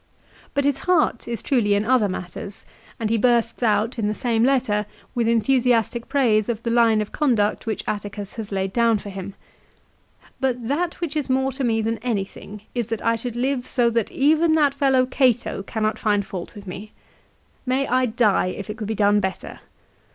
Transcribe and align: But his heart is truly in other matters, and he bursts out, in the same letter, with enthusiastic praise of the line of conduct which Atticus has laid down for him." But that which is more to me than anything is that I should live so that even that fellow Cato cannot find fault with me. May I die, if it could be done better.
But 0.55 0.65
his 0.65 0.77
heart 0.89 1.27
is 1.27 1.43
truly 1.43 1.75
in 1.75 1.85
other 1.85 2.09
matters, 2.09 2.65
and 2.99 3.11
he 3.11 3.19
bursts 3.19 3.61
out, 3.61 3.99
in 3.99 4.07
the 4.07 4.15
same 4.15 4.43
letter, 4.43 4.87
with 5.13 5.27
enthusiastic 5.27 6.09
praise 6.09 6.49
of 6.49 6.63
the 6.63 6.71
line 6.71 7.01
of 7.01 7.11
conduct 7.11 7.67
which 7.67 7.83
Atticus 7.85 8.33
has 8.33 8.51
laid 8.51 8.73
down 8.73 8.97
for 8.97 9.11
him." 9.11 9.35
But 10.41 10.67
that 10.67 11.01
which 11.01 11.15
is 11.15 11.29
more 11.29 11.51
to 11.51 11.63
me 11.63 11.83
than 11.83 11.99
anything 11.99 12.63
is 12.73 12.87
that 12.87 13.05
I 13.05 13.15
should 13.15 13.35
live 13.35 13.67
so 13.67 13.91
that 13.91 14.09
even 14.11 14.53
that 14.53 14.73
fellow 14.73 15.05
Cato 15.05 15.61
cannot 15.61 15.99
find 15.99 16.25
fault 16.25 16.55
with 16.55 16.65
me. 16.65 16.93
May 17.67 17.87
I 17.87 18.07
die, 18.07 18.47
if 18.47 18.71
it 18.71 18.77
could 18.77 18.87
be 18.87 18.95
done 18.95 19.19
better. 19.19 19.59